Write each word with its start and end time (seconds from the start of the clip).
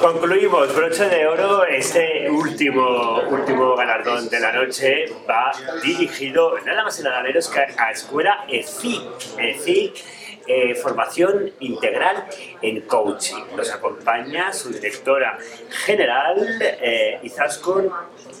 Concluimos, 0.00 0.74
broche 0.74 1.08
de 1.08 1.26
oro, 1.26 1.64
este 1.64 2.30
último, 2.30 3.20
último 3.28 3.76
galardón 3.76 4.28
de 4.28 4.40
la 4.40 4.52
noche 4.52 5.06
va 5.28 5.52
dirigido 5.82 6.58
nada 6.60 6.84
más 6.84 6.98
y 7.00 7.02
nada 7.02 7.22
menos 7.22 7.48
que 7.48 7.60
a 7.60 7.90
Escuela 7.90 8.44
EFIC. 8.48 9.02
EFIC 9.38 10.04
eh, 10.46 10.74
formación 10.74 11.52
integral 11.60 12.24
en 12.60 12.80
coaching. 12.82 13.44
Nos 13.56 13.70
acompaña 13.70 14.52
su 14.52 14.70
directora 14.70 15.38
general, 15.84 16.58
eh, 16.60 17.20
Izaskun 17.22 17.90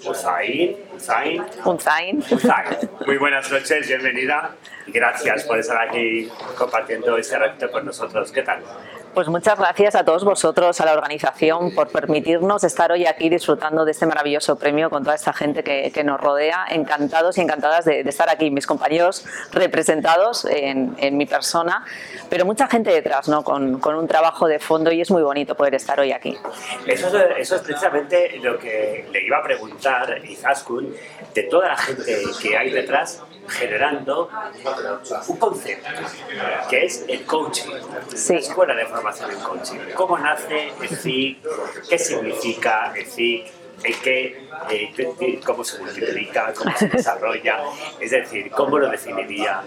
Uzain. 0.04 0.76
Uzain. 0.96 1.44
Uzain. 1.64 2.24
Muy 3.06 3.18
buenas 3.18 3.50
noches, 3.52 3.86
bienvenida. 3.86 4.56
Gracias 4.88 5.44
por 5.44 5.58
estar 5.58 5.88
aquí 5.88 6.28
compartiendo 6.58 7.16
este 7.16 7.38
reto 7.38 7.70
con 7.70 7.86
nosotros. 7.86 8.32
¿Qué 8.32 8.42
tal? 8.42 8.62
Pues 9.14 9.28
muchas 9.28 9.58
gracias 9.58 9.94
a 9.94 10.06
todos 10.06 10.24
vosotros, 10.24 10.80
a 10.80 10.86
la 10.86 10.94
organización, 10.94 11.74
por 11.74 11.88
permitirnos 11.88 12.64
estar 12.64 12.90
hoy 12.92 13.04
aquí 13.04 13.28
disfrutando 13.28 13.84
de 13.84 13.90
este 13.90 14.06
maravilloso 14.06 14.56
premio 14.56 14.88
con 14.88 15.02
toda 15.02 15.14
esta 15.14 15.34
gente 15.34 15.62
que, 15.62 16.02
nos 16.02 16.18
rodea. 16.18 16.64
Encantados 16.70 17.36
y 17.36 17.42
encantadas 17.42 17.84
de, 17.84 18.00
estar 18.00 18.30
aquí, 18.30 18.50
mis 18.50 18.66
compañeros 18.66 19.26
representados 19.52 20.46
en, 20.46 20.96
mi 21.16 21.26
persona, 21.26 21.84
pero 22.30 22.46
mucha 22.46 22.66
gente 22.68 22.90
detrás, 22.90 23.28
¿no? 23.28 23.44
Con, 23.44 23.84
un 23.84 24.08
trabajo 24.08 24.48
de 24.48 24.58
fondo 24.58 24.90
y 24.90 25.02
es 25.02 25.10
muy 25.10 25.22
bonito 25.22 25.54
poder 25.54 25.74
estar 25.74 26.00
hoy 26.00 26.12
aquí. 26.12 26.38
Eso 26.86 27.08
es, 27.08 27.14
eso 27.36 27.56
es 27.56 27.62
precisamente 27.62 28.38
lo 28.42 28.58
que 28.58 29.06
le 29.12 29.26
iba 29.26 29.36
a 29.36 29.42
preguntar 29.42 30.24
Izaskun 30.24 30.94
de 31.34 31.42
toda 31.42 31.68
la 31.68 31.76
gente 31.76 32.22
que 32.40 32.56
hay 32.56 32.70
detrás 32.70 33.22
generando 33.48 34.28
un 35.28 35.36
concepto 35.36 35.88
que 36.68 36.84
es 36.84 37.04
el 37.08 37.24
coaching, 37.24 37.70
la 37.70 38.38
escuela 38.38 38.74
de 38.74 38.86
formación 38.86 39.30
en 39.30 39.40
coaching. 39.40 39.78
¿Cómo 39.94 40.18
nace 40.18 40.68
EFIC? 40.80 41.38
¿Qué 41.88 41.98
significa 41.98 42.92
EFIC? 42.96 43.61
Qué, 43.82 44.48
eh, 44.70 45.40
cómo 45.44 45.64
se 45.64 45.78
multiplica, 45.80 46.52
cómo 46.56 46.76
se 46.76 46.88
desarrolla, 46.88 47.58
es 48.00 48.10
decir, 48.10 48.50
cómo 48.50 48.78
lo 48.78 48.88
definiría 48.88 49.62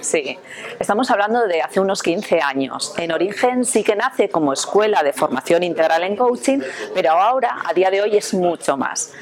Sí, 0.00 0.38
estamos 0.78 1.10
hablando 1.10 1.46
de 1.46 1.62
hace 1.62 1.80
unos 1.80 2.02
15 2.02 2.40
años. 2.40 2.94
En 2.96 3.12
origen 3.12 3.64
sí 3.64 3.82
que 3.82 3.96
nace 3.96 4.28
como 4.28 4.52
escuela 4.52 5.02
de 5.02 5.12
formación 5.12 5.62
integral 5.62 6.02
en 6.04 6.16
coaching, 6.16 6.60
pero 6.94 7.12
ahora, 7.12 7.58
a 7.64 7.72
día 7.72 7.90
de 7.90 8.02
hoy, 8.02 8.16
es 8.16 8.34
mucho 8.34 8.76
más. 8.76 9.12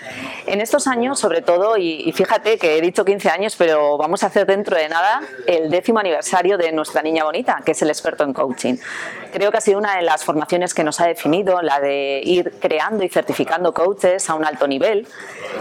En 0.47 0.61
estos 0.61 0.87
años, 0.87 1.19
sobre 1.19 1.43
todo, 1.43 1.77
y, 1.77 2.13
fíjate 2.13 2.59
que 2.59 2.79
he 2.79 2.81
dicho 2.81 3.05
15 3.05 3.31
años, 3.31 3.57
pero 3.57 3.97
vamos 3.97 4.23
a 4.23 4.27
hacer 4.27 4.47
dentro 4.47 4.77
de 4.77 4.89
nada 4.89 5.21
el 5.47 5.71
décimo 5.71 5.99
aniversario 5.99 6.59
de 6.59 6.73
nuestra 6.73 7.03
niña 7.03 7.25
bonita, 7.25 7.63
que 7.65 7.73
es 7.73 7.83
el 7.83 7.89
experto 7.89 8.25
en 8.25 8.33
coaching. 8.33 8.77
Creo 9.33 9.51
que 9.51 9.59
ha 9.59 9.61
sido 9.61 9.79
una 9.79 9.97
de 9.97 10.03
las 10.03 10.25
formaciones 10.25 10.75
que 10.75 10.85
nos 10.85 11.01
ha 11.01 11.07
definido, 11.07 11.63
la 11.63 11.81
de 11.81 12.21
ir 12.25 12.55
creando 12.61 13.05
y 13.05 13.09
certificando 13.09 13.73
coaches 13.73 14.16
a 14.29 14.35
un 14.35 14.45
alto 14.45 14.67
nivel. 14.67 15.07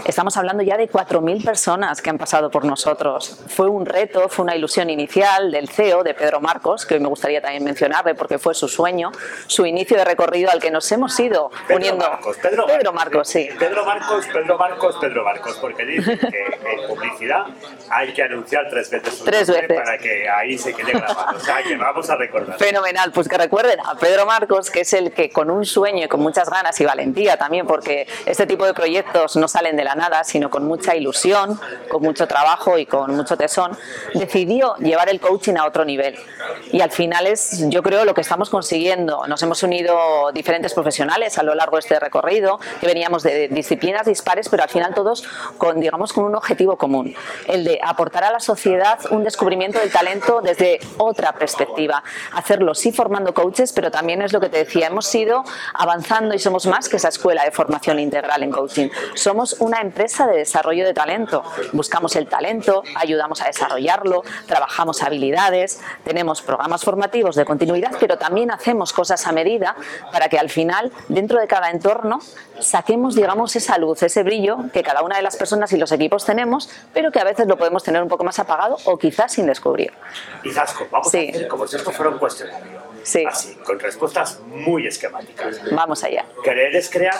Estamos 0.04 0.36
hablando 0.36 0.62
ya 0.62 0.76
de 0.76 0.88
4.000 0.88 1.44
personas 1.44 2.00
que 2.00 2.10
han 2.10 2.18
pasado 2.18 2.50
por 2.50 2.64
nosotros. 2.64 3.40
Fue 3.48 3.68
un 3.68 3.86
reto, 3.86 4.28
fue 4.28 4.44
una 4.44 4.56
ilusión 4.56 4.88
inicial 4.90 5.50
del 5.50 5.68
CEO, 5.68 6.02
de 6.02 6.14
Pedro 6.14 6.40
Marcos, 6.40 6.86
que 6.86 6.94
hoy 6.94 7.00
me 7.00 7.08
gustaría 7.08 7.40
también 7.40 7.64
mencionarle 7.64 8.14
porque 8.14 8.38
fue 8.38 8.54
su 8.54 8.68
sueño, 8.68 9.10
su 9.46 9.66
inicio 9.66 9.96
de 9.96 10.04
recorrido 10.04 10.50
al 10.50 10.60
que 10.60 10.70
nos 10.70 10.90
hemos 10.92 11.18
ido 11.18 11.50
uniendo. 11.68 12.04
Pedro, 12.42 12.92
Marcos, 12.92 13.28
sí. 13.28 13.48
Pedro 13.58 13.84
Marcos, 13.84 14.26
Pedro 14.32 14.58
Marcos, 14.58 14.96
Pedro 15.00 15.24
Marcos, 15.24 15.58
porque 15.60 15.84
dice 15.84 16.18
que 16.18 16.44
en 16.72 16.88
publicidad 16.88 17.46
hay 17.90 18.12
que 18.12 18.22
anunciar 18.22 18.68
tres 18.70 18.90
veces, 18.90 19.22
tres 19.24 19.48
veces. 19.48 19.76
para 19.76 19.98
que 19.98 20.28
ahí 20.28 20.56
se 20.56 20.72
quede 20.74 20.92
grabado. 20.92 21.36
O 21.36 21.40
sea, 21.40 21.62
que 21.62 21.76
vamos 21.76 22.08
a 22.08 22.16
recordar. 22.16 22.58
Fenomenal, 22.58 23.12
pues 23.12 23.28
que 23.28 23.36
recuerden 23.36 23.78
a 23.80 23.94
Pedro 23.96 24.26
Marcos, 24.26 24.70
que 24.70 24.80
es 24.80 24.92
el 24.92 25.12
que 25.12 25.30
con 25.30 25.50
un 25.50 25.64
sueño 25.64 26.04
y 26.04 26.08
con 26.08 26.20
muchas 26.20 26.48
ganas 26.48 26.80
y 26.80 26.84
valentía 26.84 27.36
también, 27.36 27.66
porque 27.66 28.06
este 28.24 28.45
tipo 28.46 28.66
de 28.66 28.74
proyectos 28.74 29.36
no 29.36 29.48
salen 29.48 29.76
de 29.76 29.84
la 29.84 29.94
nada, 29.94 30.24
sino 30.24 30.50
con 30.50 30.66
mucha 30.66 30.94
ilusión, 30.94 31.60
con 31.88 32.02
mucho 32.02 32.26
trabajo 32.26 32.78
y 32.78 32.86
con 32.86 33.14
mucho 33.16 33.36
tesón, 33.36 33.76
decidió 34.14 34.76
llevar 34.76 35.08
el 35.08 35.20
coaching 35.20 35.54
a 35.56 35.66
otro 35.66 35.84
nivel. 35.84 36.16
Y 36.72 36.80
al 36.80 36.90
final 36.90 37.26
es, 37.26 37.68
yo 37.68 37.82
creo, 37.82 38.04
lo 38.04 38.14
que 38.14 38.20
estamos 38.20 38.50
consiguiendo. 38.50 39.26
Nos 39.26 39.42
hemos 39.42 39.62
unido 39.62 40.32
diferentes 40.32 40.74
profesionales 40.74 41.38
a 41.38 41.42
lo 41.42 41.54
largo 41.54 41.76
de 41.76 41.80
este 41.80 41.98
recorrido, 42.00 42.58
que 42.80 42.86
veníamos 42.86 43.22
de 43.22 43.48
disciplinas 43.48 44.06
dispares, 44.06 44.48
pero 44.48 44.62
al 44.62 44.68
final 44.68 44.94
todos 44.94 45.24
con, 45.58 45.80
digamos, 45.80 46.12
con 46.12 46.24
un 46.24 46.34
objetivo 46.34 46.76
común, 46.76 47.14
el 47.48 47.64
de 47.64 47.80
aportar 47.82 48.24
a 48.24 48.30
la 48.30 48.40
sociedad 48.40 48.98
un 49.10 49.24
descubrimiento 49.24 49.78
del 49.78 49.90
talento 49.90 50.40
desde 50.42 50.80
otra 50.98 51.32
perspectiva. 51.32 52.02
Hacerlo 52.32 52.74
sí 52.74 52.92
formando 52.92 53.34
coaches, 53.34 53.72
pero 53.72 53.90
también 53.90 54.22
es 54.22 54.32
lo 54.32 54.40
que 54.40 54.48
te 54.48 54.58
decía, 54.58 54.88
hemos 54.88 55.12
ido 55.14 55.44
avanzando 55.74 56.34
y 56.34 56.38
somos 56.38 56.66
más 56.66 56.88
que 56.88 56.96
esa 56.96 57.08
escuela 57.08 57.44
de 57.44 57.50
formación 57.50 57.98
integral 57.98 58.25
en 58.34 58.50
coaching. 58.50 58.88
Somos 59.14 59.56
una 59.60 59.80
empresa 59.80 60.26
de 60.26 60.38
desarrollo 60.38 60.84
de 60.84 60.92
talento. 60.92 61.42
Buscamos 61.72 62.16
el 62.16 62.26
talento, 62.26 62.82
ayudamos 62.96 63.40
a 63.40 63.46
desarrollarlo, 63.46 64.22
trabajamos 64.46 65.02
habilidades, 65.02 65.80
tenemos 66.04 66.42
programas 66.42 66.82
formativos 66.82 67.36
de 67.36 67.44
continuidad, 67.44 67.92
pero 67.98 68.18
también 68.18 68.50
hacemos 68.50 68.92
cosas 68.92 69.26
a 69.26 69.32
medida 69.32 69.76
para 70.12 70.28
que 70.28 70.38
al 70.38 70.50
final, 70.50 70.92
dentro 71.08 71.40
de 71.40 71.46
cada 71.46 71.70
entorno, 71.70 72.18
saquemos, 72.60 73.14
digamos, 73.14 73.54
esa 73.56 73.78
luz, 73.78 74.02
ese 74.02 74.22
brillo 74.22 74.58
que 74.72 74.82
cada 74.82 75.02
una 75.02 75.16
de 75.16 75.22
las 75.22 75.36
personas 75.36 75.72
y 75.72 75.76
los 75.76 75.92
equipos 75.92 76.24
tenemos, 76.24 76.68
pero 76.92 77.12
que 77.12 77.20
a 77.20 77.24
veces 77.24 77.46
lo 77.46 77.56
podemos 77.56 77.82
tener 77.82 78.02
un 78.02 78.08
poco 78.08 78.24
más 78.24 78.38
apagado 78.38 78.76
o 78.84 78.98
quizás 78.98 79.32
sin 79.32 79.46
descubrir. 79.46 79.92
Quizás, 80.42 80.74
vamos 80.90 81.06
a 81.06 81.18
hacer 81.18 81.48
como 81.48 81.66
si 81.66 81.76
esto 81.76 81.92
fuera 81.92 82.10
un 82.10 82.18
cuestionario. 82.18 82.86
Sí. 83.06 83.24
Así, 83.24 83.54
con 83.64 83.78
respuestas 83.78 84.40
muy 84.40 84.84
esquemáticas. 84.84 85.60
Vamos 85.70 86.02
allá. 86.02 86.24
Querer 86.42 86.74
es 86.74 86.90
crear, 86.90 87.14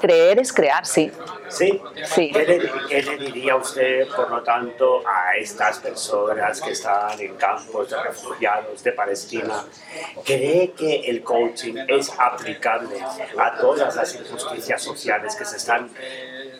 Creer 0.00 0.38
es 0.38 0.52
crear, 0.52 0.86
sí. 0.86 1.10
¿Sí? 1.48 1.80
sí. 2.04 2.32
¿Qué, 2.32 3.02
le, 3.02 3.16
diría 3.18 3.56
usted, 3.56 4.08
por 4.08 4.30
lo 4.30 4.42
tanto, 4.42 5.02
a 5.06 5.36
estas 5.36 5.78
personas 5.80 6.60
que 6.60 6.72
están 6.72 7.20
en 7.20 7.34
campos 7.34 7.90
de 7.90 8.02
refugiados 8.02 8.82
de 8.82 8.92
Palestina? 8.92 9.64
¿Cree 10.24 10.72
que 10.72 11.10
el 11.10 11.22
coaching 11.22 11.74
es 11.88 12.10
aplicable 12.18 12.96
a 13.38 13.56
todas 13.58 13.94
las 13.94 14.14
injusticias 14.14 14.82
sociales 14.82 15.36
que 15.36 15.44
se 15.44 15.58
están 15.58 15.90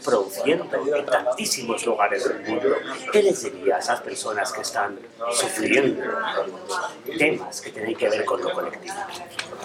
produciendo 0.05 0.67
en 0.97 1.07
tantísimos 1.07 1.85
lugares 1.87 2.29
del 2.29 2.41
mundo? 2.43 2.77
¿Qué 3.13 3.23
les 3.23 3.43
diría 3.43 3.77
a 3.77 3.79
esas 3.79 4.01
personas 4.01 4.53
que 4.53 4.61
están 4.63 4.99
sufriendo 5.33 6.03
temas 7.19 7.61
que 7.61 7.71
tienen 7.71 7.95
que 7.95 8.09
ver 8.09 8.25
con 8.25 8.43
lo 8.43 8.53
colectivo? 8.53 8.95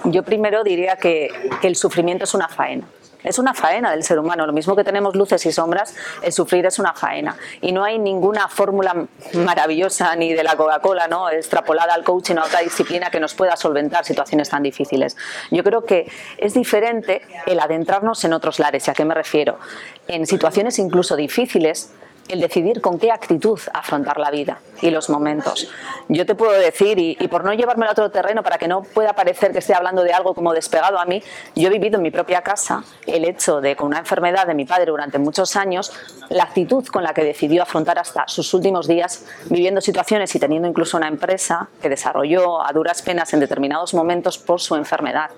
Yo 0.06 0.24
primero 0.24 0.64
diría 0.64 0.96
que, 0.96 1.30
el 1.64 1.75
sufrimiento 1.75 2.24
es 2.24 2.34
una 2.34 2.48
faena. 2.48 2.88
Es 3.24 3.40
una 3.40 3.54
faena 3.54 3.92
del 3.92 4.04
ser 4.04 4.20
humano, 4.20 4.46
lo 4.46 4.54
mismo 4.54 4.76
que 4.76 4.84
tenemos 4.84 5.16
luces 5.16 5.46
y 5.46 5.52
sombras, 5.52 5.96
el 6.22 6.32
sufrir 6.32 6.66
es 6.66 6.80
una 6.80 6.94
faena. 6.94 7.36
Y 7.62 7.72
no 7.72 7.84
hay 7.84 7.98
ninguna 8.00 8.48
fórmula 8.48 9.08
maravillosa 9.34 10.16
ni 10.16 10.34
de 10.34 10.44
la 10.44 10.56
Coca-Cola, 10.56 11.08
¿no? 11.08 11.30
extrapolada 11.30 11.94
al 11.94 12.04
coaching 12.04 12.36
o 12.36 12.42
a 12.42 12.46
otra 12.46 12.60
disciplina 12.62 13.10
que 13.10 13.20
nos 13.20 13.34
pueda 13.34 13.56
solventar 13.56 14.06
situaciones 14.06 14.50
tan 14.50 14.64
difíciles. 14.64 15.18
Yo 15.52 15.64
creo 15.64 15.84
que 15.84 16.10
es 16.38 16.54
diferente 16.54 17.22
el 17.46 17.60
adentrarnos 17.60 18.24
en 18.24 18.34
otros 18.34 18.60
lares. 18.60 18.88
¿Y 18.88 18.92
a 18.92 18.94
qué 18.94 19.06
me 19.06 19.14
refiero? 19.14 19.60
En 20.08 20.26
situaciones 20.26 20.80
incluso 20.80 21.16
difíciles, 21.16 21.92
el 22.28 22.40
decidir 22.40 22.82
con 22.82 23.00
qué 23.00 23.12
actitud 23.12 23.60
afrontar 23.74 24.20
la 24.20 24.32
vida 24.32 24.60
y 24.82 24.90
los 24.92 25.10
momentos. 25.10 25.70
Yo 26.08 26.26
te 26.26 26.36
puedo 26.36 26.52
decir, 26.54 27.00
y, 27.00 27.16
por 27.28 27.44
no 27.44 27.54
llevarme 27.54 27.86
a 27.88 27.92
otro 27.92 28.12
terreno, 28.12 28.44
para 28.44 28.58
que 28.58 28.68
no 28.68 28.84
pueda 28.84 29.14
parecer 29.14 29.52
que 29.52 29.60
esté 29.60 29.74
hablando 29.74 30.04
de 30.04 30.14
algo 30.14 30.34
como 30.34 30.54
despegado 30.54 31.00
a 31.00 31.06
mí, 31.06 31.24
yo 31.56 31.68
he 31.68 31.72
vivido 31.72 31.98
en 31.98 32.04
mi 32.04 32.12
propia 32.12 32.42
casa 32.42 32.84
el 33.06 33.26
hecho 33.26 33.62
de, 33.62 33.76
con 33.76 33.88
una 33.88 34.00
enfermedad 34.00 34.48
de 34.48 34.54
mi 34.54 34.66
padre 34.66 34.86
durante 34.86 35.20
muchos 35.20 35.56
años, 35.56 35.92
la 36.30 36.44
actitud 36.44 36.86
con 36.88 37.04
la 37.04 37.14
que 37.14 37.24
decidió 37.24 37.64
afrontar 37.64 38.00
hasta 38.00 38.28
sus 38.28 38.54
últimos 38.54 38.88
días, 38.88 39.26
viviendo 39.50 39.82
situaciones 39.82 40.34
y 40.36 40.40
teniendo 40.40 40.68
incluso 40.68 40.98
una 40.98 41.08
empresa 41.08 41.70
que 41.82 41.90
desarrolló 41.90 42.62
a 42.66 42.72
duras 42.72 43.02
penas 43.02 43.34
en 43.34 43.40
determinados 43.40 43.94
momentos 43.94 44.38
por 44.38 44.62
su 44.62 44.76
enfermedad. 44.76 45.32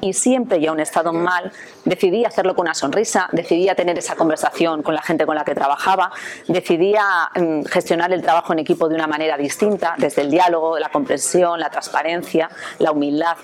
Y 0.00 0.12
siempre, 0.12 0.60
ya 0.60 0.72
un 0.72 0.80
estado 0.80 1.12
mal, 1.12 1.52
decidí 1.84 2.24
hacerlo 2.24 2.54
con 2.54 2.64
una 2.64 2.74
sonrisa, 2.74 3.28
decidí 3.32 3.68
tener 3.74 3.98
esa 3.98 4.16
conversación 4.16 4.82
con 4.82 4.94
la 4.94 5.02
gente 5.02 5.24
con 5.24 5.36
la 5.36 5.44
que 5.44 5.54
trabajaba, 5.54 6.10
decidía 6.48 7.30
mm, 7.34 7.64
gestionar 7.64 8.12
el 8.12 8.22
trabajo 8.22 8.52
en 8.52 8.60
equipo 8.60 8.88
de 8.88 8.94
una 8.94 9.06
manera 9.06 9.36
distinta, 9.36 9.94
desde 9.98 10.22
el 10.22 10.30
diálogo, 10.30 10.78
la 10.78 10.90
comprensión, 10.90 11.60
la 11.60 11.70
transparencia, 11.70 12.48
la 12.78 12.92
humildad. 12.92 13.36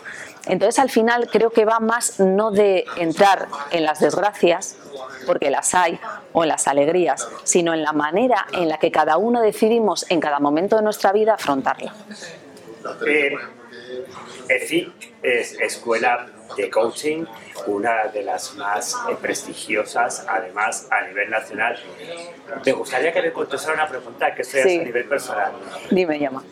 Entonces 0.46 0.78
al 0.78 0.90
final 0.90 1.28
creo 1.30 1.50
que 1.50 1.64
va 1.64 1.78
más 1.78 2.20
no 2.20 2.50
de 2.50 2.84
entrar 2.96 3.48
en 3.70 3.84
las 3.84 4.00
desgracias, 4.00 4.76
porque 5.26 5.50
las 5.50 5.74
hay, 5.74 6.00
o 6.32 6.42
en 6.42 6.48
las 6.48 6.66
alegrías, 6.68 7.28
sino 7.44 7.74
en 7.74 7.82
la 7.82 7.92
manera 7.92 8.46
en 8.52 8.68
la 8.68 8.78
que 8.78 8.90
cada 8.90 9.18
uno 9.18 9.42
decidimos 9.42 10.10
en 10.10 10.20
cada 10.20 10.40
momento 10.40 10.76
de 10.76 10.82
nuestra 10.82 11.12
vida 11.12 11.34
afrontarla. 11.34 11.92
Eh, 13.06 13.36
EFIC 14.48 15.14
es 15.22 15.52
escuela 15.60 16.26
de 16.56 16.70
coaching, 16.70 17.24
una 17.66 18.06
de 18.06 18.22
las 18.22 18.54
más 18.54 18.94
eh, 19.08 19.16
prestigiosas, 19.20 20.24
además 20.28 20.88
a 20.90 21.06
nivel 21.06 21.30
nacional. 21.30 21.78
Me 22.64 22.72
gustaría 22.72 23.12
que 23.12 23.22
me 23.22 23.32
contestara 23.32 23.74
una 23.74 23.88
pregunta 23.88 24.34
que 24.34 24.44
sea 24.44 24.64
a 24.64 24.84
nivel 24.84 25.04
personal. 25.04 25.52
Dime, 25.90 26.18
llama. 26.18 26.42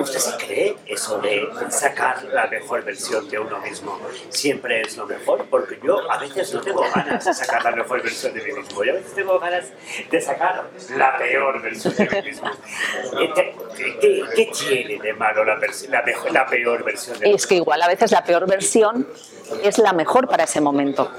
¿Usted 0.00 0.18
se 0.18 0.36
cree 0.44 0.76
eso 0.86 1.20
de 1.20 1.48
sacar 1.68 2.24
la 2.24 2.46
mejor 2.48 2.84
versión 2.84 3.28
de 3.28 3.38
uno 3.38 3.60
mismo? 3.60 3.98
Siempre 4.28 4.80
es 4.80 4.96
lo 4.96 5.06
mejor, 5.06 5.46
porque 5.48 5.78
yo 5.82 6.10
a 6.10 6.18
veces 6.18 6.52
no 6.52 6.60
tengo 6.60 6.84
ganas 6.92 7.24
de 7.24 7.34
sacar 7.34 7.62
la 7.62 7.70
mejor 7.70 8.02
versión 8.02 8.34
de 8.34 8.42
mí 8.42 8.52
mismo. 8.52 8.84
Yo 8.84 8.92
a 8.92 8.94
veces 8.96 9.14
tengo 9.14 9.38
ganas 9.38 9.72
de 10.10 10.20
sacar 10.20 10.64
la 10.96 11.18
peor 11.18 11.62
versión 11.62 11.94
de 11.94 12.10
mí 12.10 12.22
mismo. 12.22 12.50
¿Qué, 13.76 13.98
qué, 13.98 14.22
qué 14.34 14.50
tiene 14.52 15.02
de 15.02 15.12
malo 15.14 15.44
la, 15.44 15.56
la, 15.88 16.02
mejor, 16.02 16.32
la 16.32 16.46
peor 16.46 16.84
versión 16.84 17.18
de 17.18 17.30
Es 17.30 17.46
que 17.46 17.56
igual 17.56 17.82
a 17.82 17.88
veces 17.88 18.12
la 18.12 18.24
peor 18.24 18.46
versión 18.46 19.06
es 19.62 19.78
la 19.78 19.92
mejor 19.92 20.28
para 20.28 20.44
ese 20.44 20.60
momento. 20.60 21.10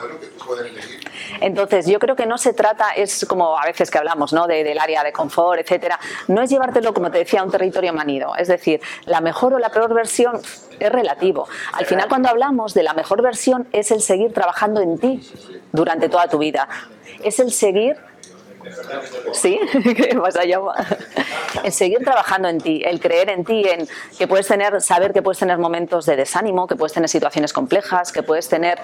Entonces, 1.42 1.86
yo 1.86 2.00
creo 2.00 2.16
que 2.16 2.26
no 2.26 2.38
se 2.38 2.54
trata, 2.54 2.92
es 2.92 3.26
como 3.28 3.58
a 3.58 3.66
veces 3.66 3.92
que 3.92 3.98
hablamos, 3.98 4.34
¿no? 4.34 4.48
De, 4.48 4.64
del 4.64 4.80
área 4.80 5.04
de 5.04 5.12
confort, 5.12 5.60
etcétera. 5.60 6.00
No 6.28 6.42
es 6.42 6.50
llevártelo, 6.50 6.94
como 6.94 7.12
te 7.12 7.20
decía, 7.20 7.42
a 7.42 7.44
un 7.44 7.52
territorio 7.52 7.94
manido. 7.94 8.36
Es 8.36 8.48
decir, 8.48 8.82
la 9.06 9.22
mejor 9.22 9.54
o 9.54 9.60
la 9.60 9.70
peor 9.70 9.94
versión 9.94 10.40
es 10.80 10.92
relativo. 10.92 11.48
Al 11.74 11.86
final, 11.86 12.08
cuando 12.08 12.30
hablamos 12.30 12.74
de 12.74 12.84
la 12.84 12.94
mejor 12.94 13.22
versión, 13.22 13.68
es 13.72 13.92
el 13.92 14.02
seguir 14.02 14.34
trabajando 14.34 14.82
en 14.82 14.98
ti 14.98 15.32
durante 15.72 16.10
toda 16.10 16.28
tu 16.28 16.38
vida. 16.38 16.68
Es 17.24 17.40
el 17.40 17.52
seguir 17.52 17.98
¿Sí? 19.34 19.60
¿Qué 19.84 20.16
pasa, 20.16 20.42
El 21.64 21.72
seguir 21.72 22.00
trabajando 22.00 22.48
en 22.48 22.60
ti, 22.60 22.82
el 22.86 23.00
creer 23.00 23.30
en 23.30 23.44
ti, 23.44 23.64
en 23.68 23.88
que 24.18 24.28
puedes 24.28 24.48
tener, 24.48 24.82
saber 24.82 25.14
que 25.14 25.22
puedes 25.22 25.40
tener 25.40 25.58
momentos 25.58 26.06
de 26.06 26.16
desánimo, 26.16 26.68
que 26.68 26.76
puedes 26.76 26.94
tener 26.94 27.10
situaciones 27.10 27.54
complejas, 27.54 28.12
que 28.12 28.24
puedes 28.24 28.50
tener 28.50 28.80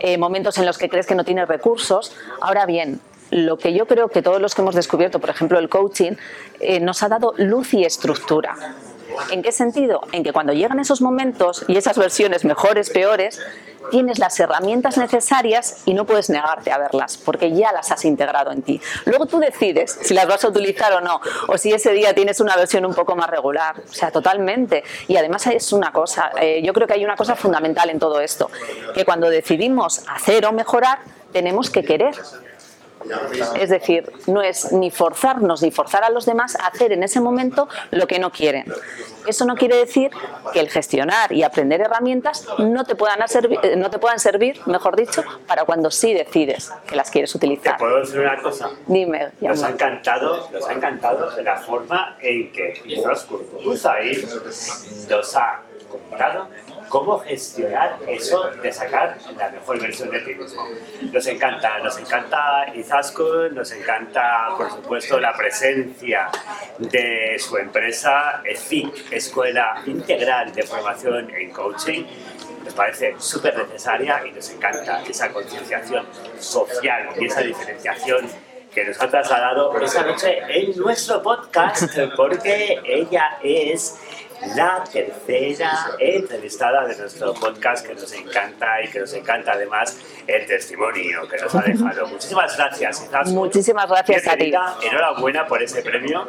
eh, 0.00 0.18
momentos 0.18 0.58
en 0.58 0.66
los 0.66 0.78
que 0.78 0.88
crees 0.88 1.06
que 1.06 1.14
no 1.14 1.24
tienes 1.24 1.48
recursos. 1.48 2.14
Ahora 2.40 2.66
bien, 2.66 3.00
lo 3.30 3.58
que 3.58 3.72
yo 3.74 3.86
creo 3.86 4.08
que 4.08 4.22
todos 4.22 4.40
los 4.40 4.54
que 4.54 4.62
hemos 4.62 4.74
descubierto, 4.74 5.18
por 5.18 5.30
ejemplo, 5.30 5.58
el 5.58 5.68
coaching, 5.68 6.12
eh, 6.60 6.80
nos 6.80 7.02
ha 7.02 7.08
dado 7.08 7.34
luz 7.36 7.74
y 7.74 7.84
estructura. 7.84 8.56
¿En 9.30 9.42
qué 9.42 9.52
sentido? 9.52 10.00
En 10.12 10.22
que 10.22 10.32
cuando 10.32 10.52
llegan 10.52 10.78
esos 10.78 11.00
momentos 11.00 11.64
y 11.68 11.76
esas 11.76 11.98
versiones 11.98 12.44
mejores, 12.44 12.90
peores, 12.90 13.40
tienes 13.90 14.18
las 14.18 14.38
herramientas 14.40 14.98
necesarias 14.98 15.82
y 15.84 15.94
no 15.94 16.06
puedes 16.06 16.30
negarte 16.30 16.72
a 16.72 16.78
verlas, 16.78 17.16
porque 17.16 17.52
ya 17.52 17.72
las 17.72 17.90
has 17.90 18.04
integrado 18.04 18.50
en 18.52 18.62
ti. 18.62 18.80
Luego 19.04 19.26
tú 19.26 19.38
decides 19.38 19.98
si 20.02 20.14
las 20.14 20.26
vas 20.26 20.44
a 20.44 20.48
utilizar 20.48 20.92
o 20.92 21.00
no, 21.00 21.20
o 21.48 21.58
si 21.58 21.72
ese 21.72 21.92
día 21.92 22.14
tienes 22.14 22.40
una 22.40 22.56
versión 22.56 22.84
un 22.84 22.94
poco 22.94 23.16
más 23.16 23.30
regular, 23.30 23.76
o 23.88 23.92
sea, 23.92 24.10
totalmente. 24.10 24.84
Y 25.08 25.16
además 25.16 25.46
es 25.46 25.72
una 25.72 25.92
cosa, 25.92 26.32
eh, 26.40 26.62
yo 26.64 26.72
creo 26.72 26.86
que 26.86 26.94
hay 26.94 27.04
una 27.04 27.16
cosa 27.16 27.36
fundamental 27.36 27.90
en 27.90 27.98
todo 27.98 28.20
esto, 28.20 28.50
que 28.94 29.04
cuando 29.04 29.30
decidimos 29.30 30.02
hacer 30.08 30.46
o 30.46 30.52
mejorar, 30.52 30.98
tenemos 31.32 31.70
que 31.70 31.84
querer 31.84 32.14
es 33.58 33.70
decir, 33.70 34.10
no 34.26 34.42
es 34.42 34.72
ni 34.72 34.90
forzarnos 34.90 35.62
ni 35.62 35.70
forzar 35.70 36.04
a 36.04 36.10
los 36.10 36.26
demás 36.26 36.56
a 36.56 36.66
hacer 36.66 36.92
en 36.92 37.02
ese 37.02 37.20
momento 37.20 37.68
lo 37.90 38.06
que 38.06 38.18
no 38.18 38.30
quieren. 38.30 38.64
Eso 39.26 39.44
no 39.44 39.56
quiere 39.56 39.76
decir 39.76 40.10
que 40.52 40.60
el 40.60 40.70
gestionar 40.70 41.32
y 41.32 41.42
aprender 41.42 41.80
herramientas 41.80 42.46
no 42.58 42.84
te 42.84 42.94
puedan, 42.94 43.26
servir, 43.28 43.58
eh, 43.62 43.74
no 43.76 43.90
te 43.90 43.98
puedan 43.98 44.20
servir, 44.20 44.60
mejor 44.66 44.94
dicho, 44.96 45.24
para 45.46 45.64
cuando 45.64 45.90
sí 45.90 46.14
decides 46.14 46.72
que 46.86 46.94
las 46.94 47.10
quieres 47.10 47.34
utilizar. 47.34 47.76
¿Te 47.76 47.84
puedo 47.84 47.98
decir 47.98 48.20
una 48.20 48.40
cosa? 48.40 48.70
Dime. 48.86 49.32
Nos 49.40 49.62
ha 49.62 49.70
encantado, 49.70 50.48
nos 50.52 50.68
ha 50.68 50.72
encantado 50.72 51.30
de 51.30 51.42
la 51.42 51.56
forma 51.56 52.16
en 52.20 52.52
que 52.52 52.82
ahí 53.86 54.28
nos 55.08 55.36
ha 55.36 55.60
contado 55.88 56.48
cómo 56.88 57.18
gestionar 57.18 57.98
eso 58.06 58.50
de 58.62 58.72
sacar 58.72 59.18
la 59.36 59.50
mejor 59.50 59.80
versión 59.80 60.10
de 60.10 60.20
ti 60.20 60.34
mismo. 60.34 60.66
Nos 61.12 61.26
encanta, 61.26 61.78
nos 61.78 61.98
encanta 61.98 62.66
Izaskun, 62.74 63.54
nos 63.54 63.72
encanta, 63.72 64.48
por 64.56 64.70
supuesto, 64.70 65.18
la 65.20 65.32
presencia 65.36 66.28
de 66.78 67.36
su 67.38 67.56
empresa 67.56 68.42
EFIC, 68.44 69.12
Escuela 69.12 69.82
Integral 69.86 70.52
de 70.52 70.62
Formación 70.62 71.30
en 71.34 71.50
Coaching. 71.50 72.04
Nos 72.64 72.74
parece 72.74 73.14
súper 73.18 73.56
necesaria 73.56 74.22
y 74.26 74.32
nos 74.32 74.50
encanta 74.50 75.02
esa 75.08 75.32
concienciación 75.32 76.06
social 76.38 77.10
y 77.18 77.26
esa 77.26 77.40
diferenciación 77.40 78.26
que 78.76 78.84
nos 78.84 79.00
ha 79.00 79.08
trasladado 79.08 79.74
esta 79.80 80.02
noche 80.02 80.38
en 80.50 80.76
nuestro 80.76 81.22
podcast, 81.22 81.98
porque 82.14 82.78
ella 82.84 83.38
es 83.42 83.98
la 84.54 84.84
tercera 84.90 85.90
entrevistada 85.98 86.86
de 86.86 86.96
nuestro 86.96 87.34
podcast 87.34 87.86
que 87.86 87.94
nos 87.94 88.12
encanta 88.12 88.82
y 88.82 88.88
que 88.88 89.00
nos 89.00 89.12
encanta 89.14 89.52
además 89.52 89.98
el 90.26 90.46
testimonio 90.46 91.26
que 91.28 91.38
nos 91.38 91.54
ha 91.54 91.62
dejado. 91.62 92.06
Muchísimas 92.08 92.56
gracias, 92.56 93.02
Izaskun. 93.02 93.34
Muchísimas 93.34 93.88
gracias 93.88 94.26
a 94.26 94.36
ti. 94.36 94.52
Enhorabuena 94.82 95.46
por 95.46 95.62
ese 95.62 95.82
premio 95.82 96.28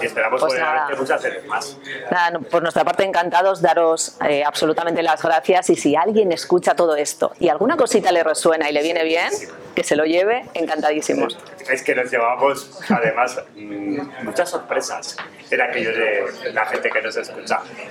y 0.00 0.06
esperamos 0.06 0.40
pues 0.40 0.54
poder 0.54 0.98
muchas 0.98 1.22
veces 1.22 1.46
más. 1.46 1.78
Nada, 2.10 2.38
por 2.38 2.62
nuestra 2.62 2.84
parte 2.84 3.04
encantados 3.04 3.60
daros 3.60 4.16
eh, 4.28 4.44
absolutamente 4.44 5.02
las 5.02 5.22
gracias 5.22 5.70
y 5.70 5.76
si 5.76 5.96
alguien 5.96 6.32
escucha 6.32 6.74
todo 6.74 6.96
esto 6.96 7.32
y 7.38 7.48
alguna 7.48 7.76
cosita 7.76 8.12
le 8.12 8.22
resuena 8.22 8.68
y 8.68 8.72
le 8.72 8.82
viene 8.82 9.04
bien, 9.04 9.30
que 9.74 9.84
se 9.84 9.96
lo 9.96 10.04
lleve, 10.04 10.44
encantadísimos. 10.54 11.38
Es 11.70 11.82
que 11.82 11.94
nos 11.94 12.10
llevamos 12.10 12.80
además 12.88 13.40
mm, 13.54 14.24
muchas 14.24 14.50
sorpresas 14.50 15.16
en 15.50 15.60
aquello 15.60 15.92
de 15.92 16.52
la 16.52 16.66
gente 16.66 16.90
que 16.90 17.02
nos 17.02 17.16
escucha. 17.16 17.29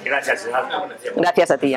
Gracias, 0.03 0.47
Gracias 1.15 1.51
a 1.51 1.57
ti. 1.57 1.75